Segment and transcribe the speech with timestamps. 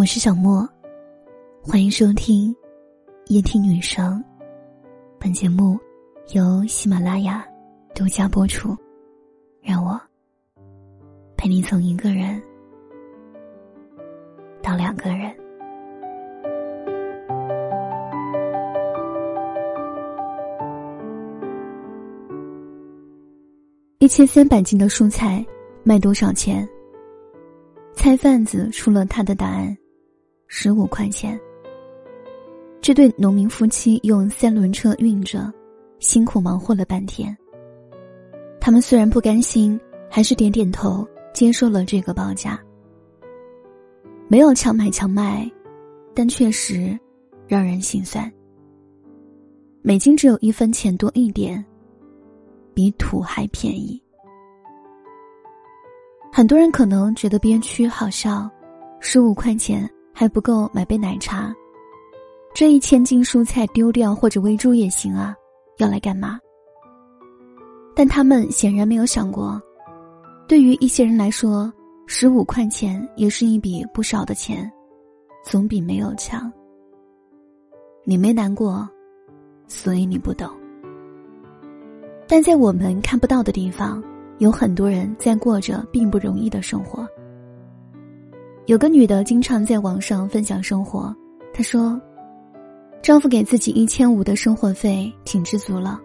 [0.00, 0.66] 我是小莫，
[1.62, 2.56] 欢迎收听
[3.26, 4.24] 夜听女生。
[5.18, 5.78] 本节目
[6.32, 7.46] 由喜马拉雅
[7.94, 8.74] 独家播出。
[9.60, 10.00] 让我
[11.36, 12.42] 陪你从一个人
[14.62, 15.36] 到两个人。
[23.98, 25.44] 一千三百斤的蔬菜
[25.84, 26.66] 卖多少钱？
[27.92, 29.76] 菜贩子出了他的答案：
[30.52, 31.40] 十五块钱。
[32.80, 35.50] 这对农民夫妻用三轮车运着，
[36.00, 37.34] 辛苦忙活了半天。
[38.60, 42.60] 他们虽然不甘心，还是点点头，接受了这个报价。
[44.26, 45.48] 没有强买强卖，
[46.14, 46.98] 但确实
[47.46, 48.30] 让人心酸。
[49.82, 51.64] 每斤只有一分钱多一点，
[52.74, 54.02] 比土还便宜。
[56.32, 58.50] 很多人可能觉得憋屈好笑，
[58.98, 59.88] 十五块钱
[60.20, 61.50] 还不够买杯奶茶，
[62.52, 65.34] 这一千斤蔬菜丢掉或者喂猪也行啊，
[65.78, 66.38] 要来干嘛？
[67.96, 69.58] 但他们显然没有想过，
[70.46, 71.72] 对于一些人来说，
[72.06, 74.70] 十五块钱也是一笔不少的钱，
[75.42, 76.52] 总比没有强。
[78.04, 78.86] 你没难过，
[79.68, 80.50] 所以你不懂。
[82.28, 84.04] 但在我们看不到的地方。
[84.36, 87.06] 有很多人在过着并不容易的生活。
[88.70, 91.12] 有个女的经常在网上分享生活，
[91.52, 92.00] 她说
[93.02, 96.00] ：“丈夫给自己一千五的生活费，挺知足了。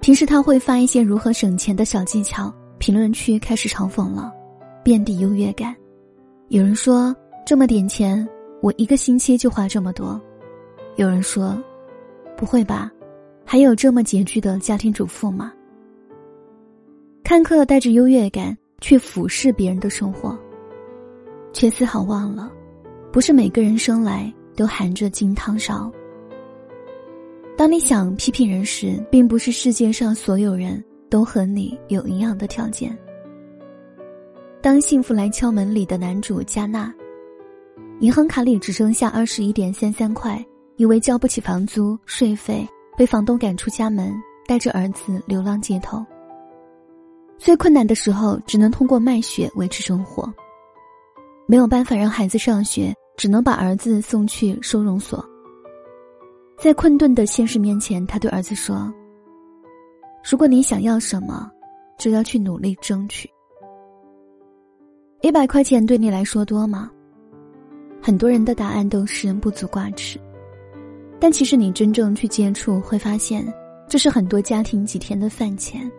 [0.00, 4.32] 平时她会发一些如何省钱的小技巧，评论区开始嘲讽了，
[4.84, 5.74] 遍地优越感。
[6.50, 7.12] 有人说
[7.44, 8.24] 这么点钱，
[8.62, 10.20] 我一个星期就花这么多；
[10.94, 11.60] 有人说，
[12.36, 12.88] 不会吧，
[13.44, 15.52] 还有这么拮据的家庭主妇吗？”
[17.24, 20.38] 看客带着优越感去俯视别人的生活，
[21.52, 22.50] 却丝毫忘了，
[23.12, 25.90] 不是每个人生来都含着金汤勺。
[27.56, 32.96] 当你想批评人时，并不是世界上所有人都和你有一样的条件。
[34.62, 36.92] 当幸福来敲门里的男主加纳，
[38.00, 40.42] 银行卡里只剩下二十一点三三块，
[40.76, 42.66] 因为交不起房租税费，
[42.96, 44.14] 被房东赶出家门，
[44.46, 46.04] 带着儿子流浪街头。
[47.38, 50.32] 最困难的时候，只能通过卖血维持生活。
[51.50, 55.28] 没有办法让孩子上学，只能把儿子送去收容所。
[56.56, 58.88] 在困顿的现实面前，他对儿子说
[60.22, 61.50] ：“如果你想要什么，
[61.98, 63.28] 就要去努力争取。”
[65.22, 66.88] 一百块钱对你来说多吗？
[68.00, 70.20] 很多人的答案都是不足挂齿。
[71.18, 73.44] 但其实你真正去接触，会发现
[73.88, 75.90] 这是很多家庭几天的饭钱。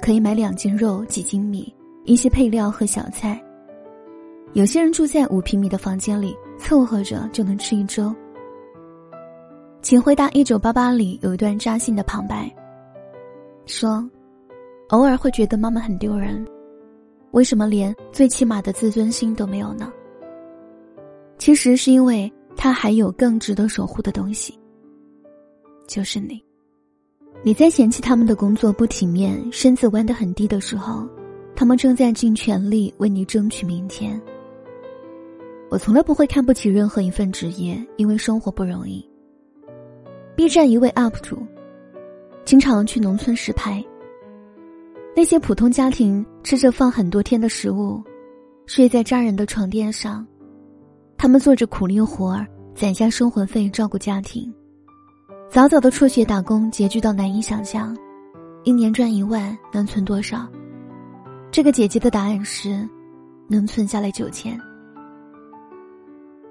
[0.00, 1.74] 可以买两斤肉、几斤米、
[2.04, 3.42] 一些配料和小菜。
[4.54, 8.14] 有些人住在五平米的房间里，凑合着就能吃一周。
[9.82, 12.52] 请回答：一九八八里有一段扎心的旁白，
[13.66, 14.08] 说
[14.90, 16.44] ：“偶尔会觉得妈妈很丢人，
[17.30, 19.92] 为什么连最起码的自尊心都没有呢？
[21.38, 24.58] 其实是因为她还有更值得守护的东西，
[25.86, 26.42] 就是你。”
[27.44, 31.06] 你在嫌弃他们的工作不体面、身子弯得很低的时候，
[31.54, 34.20] 他们正在尽全力为你争取明天。
[35.70, 39.06] 我从来不会看不起任何一份职业，因为生活不容易。
[40.34, 41.46] B 站一位 UP 主，
[42.44, 43.84] 经常去农村实拍。
[45.14, 48.02] 那些普通家庭吃着放很多天的食物，
[48.66, 50.26] 睡在扎人的床垫上，
[51.16, 54.50] 他们做着苦力活儿，攒下生活费照顾家庭。
[55.50, 57.96] 早早的辍学打工，拮据到难以想象，
[58.64, 60.46] 一年赚一万能存多少？
[61.50, 62.88] 这个姐姐的答案是，
[63.48, 64.58] 能存下来九千。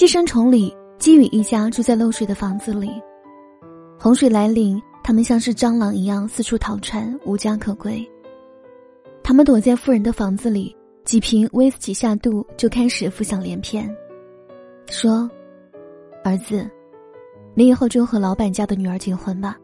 [0.00, 2.90] 寄生虫里，基宇一家住在漏水的房子里，
[3.98, 8.10] 洪水来临，他们像是蟑螂一样四处逃窜，无家可归。
[9.22, 10.74] 他们躲在富人的房子里，
[11.04, 13.94] 几瓶威士忌下肚，就开始浮想联翩，
[14.88, 15.30] 说
[16.24, 16.66] ：“儿子。”
[17.52, 19.58] 你以后就和老板家的女儿结婚吧。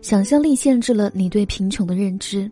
[0.00, 2.50] 想象力限制了你对贫穷的认知。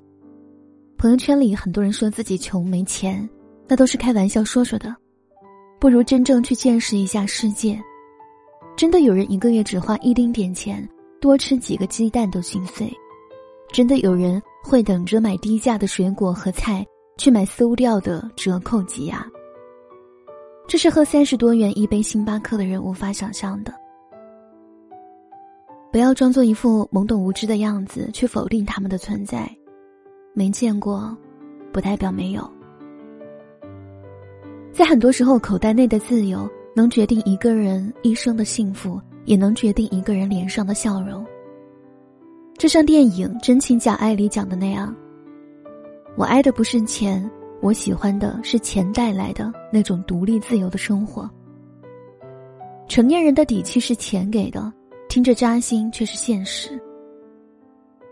[0.97, 3.29] 朋友圈里很多人说自己穷没钱，
[3.67, 4.95] 那都是开玩笑说说的，
[5.83, 7.77] 不如真正去见识一下世界。
[8.77, 10.89] 真的有人一个月只花一丁点钱，
[11.21, 12.89] 多吃几个鸡蛋都心碎。
[13.73, 16.87] 真的有人会等着买低价的水果和菜，
[17.19, 19.27] 去买馊掉的折扣挤压。
[20.69, 23.75] 这是喝三十多元一杯星巴克的人无法想象的。
[25.91, 29.51] 不要装作一副懵懂无知的样子去否定他们的存在，
[30.33, 31.19] 没见过，
[31.73, 32.49] 不代表没有。
[34.73, 41.25] 在很多时候，口袋内的自由能决定一个人一生的幸福，也能决定一个人脸上的笑容。
[42.57, 44.95] 就像电影《真情假爱》里讲的那样，
[46.17, 47.31] 我爱的不是钱，
[47.61, 51.29] 我喜欢的是钱带来的那种独立自由的生活。
[52.89, 54.73] 成年人的底气是钱给的，
[55.09, 56.81] 听着扎心，却是现实。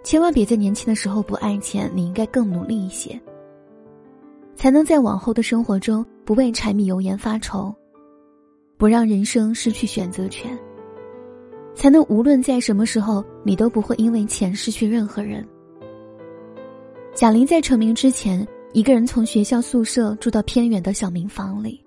[0.02, 3.18] 千万别在年轻的时候不爱钱，你应该更努力一些，
[4.56, 7.74] 才能在往后的生活中不为柴米油盐发愁，
[8.78, 10.56] 不让人生失去选择权，
[11.74, 15.44] 才能无论在什么时候，你都不会因为钱失去任何人。
[17.16, 21.84] 贾玲在成名之前，一个人从学校宿舍住到偏远的小民房里，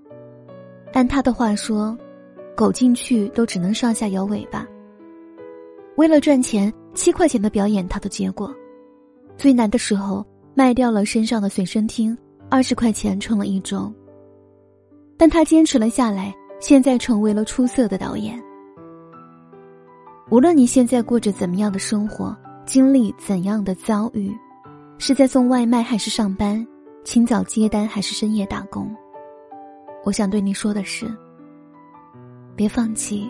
[0.92, 1.98] 按她的话说，
[2.54, 4.68] 狗进去都只能上下摇尾巴。
[5.96, 6.70] 为了赚钱。
[6.94, 8.54] 七块钱的表演她都接过，
[9.38, 10.24] 最难的时候
[10.54, 12.16] 卖掉了身上的随身听，
[12.50, 13.90] 二十块钱撑了一周。
[15.18, 18.42] 但他坚持了下来，现在成为了出色的导演。
[20.30, 24.36] 无论你现在过着怎么样的生活，经历怎样的遭遇，
[24.98, 26.66] 是在送外卖还是上班，
[27.04, 28.96] 清早接单还是深夜打工，
[30.04, 31.06] 我想对你说的是：
[32.56, 33.30] 别放弃，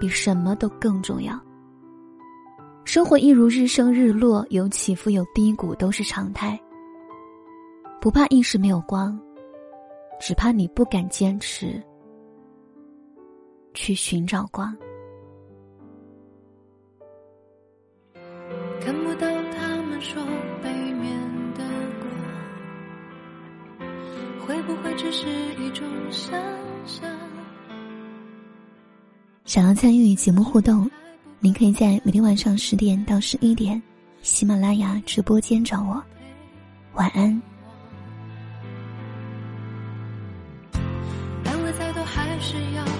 [0.00, 1.38] 比什么都更重要。
[2.84, 6.58] 生活一如日升日落，有起伏有低谷，都是常态。
[8.00, 9.18] 不怕一时没有光，
[10.20, 11.82] 只怕你不敢坚持
[13.74, 14.74] 去寻找光。
[18.80, 20.22] 看不到他们说
[20.62, 21.18] 背面
[21.54, 21.64] 的
[23.78, 23.86] 光，
[24.46, 26.38] 会不会只是一种想
[26.86, 27.10] 象？
[29.44, 30.90] 想要参与节目互动。
[31.40, 33.82] 您可以在每天晚上十点到十一点，
[34.22, 36.02] 喜马拉雅直播间找我。
[36.94, 37.40] 晚安。
[42.44, 42.93] 是要。